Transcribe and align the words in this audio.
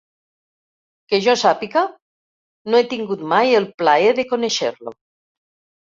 Que 1.11 1.17
jo 1.25 1.35
sàpiga, 1.41 1.83
no 2.71 2.81
he 2.81 2.89
tingut 2.95 3.23
mai 3.35 3.55
el 3.61 3.69
plaer 3.83 4.19
de 4.21 4.27
conèixer-lo. 4.35 4.99